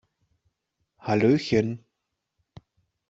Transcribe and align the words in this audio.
Hallöchen! 0.97 1.85